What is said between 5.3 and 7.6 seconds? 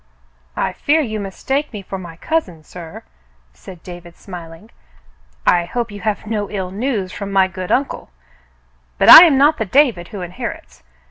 "I hope you have no ill news from my